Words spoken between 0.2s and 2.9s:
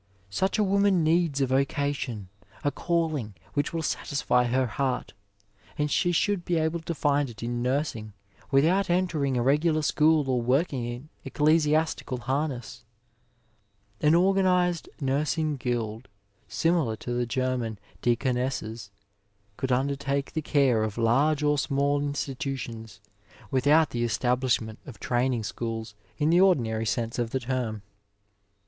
Such a woman needs a vocation, a